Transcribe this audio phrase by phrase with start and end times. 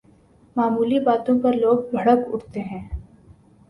[0.55, 2.87] معمولی باتوں پر لوگ بھڑک اٹھتے ہیں۔